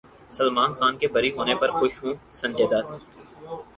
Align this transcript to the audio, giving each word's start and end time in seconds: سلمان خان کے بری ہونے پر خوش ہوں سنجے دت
سلمان 0.33 0.71
خان 0.73 0.93
کے 0.97 1.07
بری 1.07 1.31
ہونے 1.35 1.55
پر 1.61 1.69
خوش 1.71 1.93
ہوں 2.03 2.13
سنجے 2.39 2.65
دت 2.71 2.87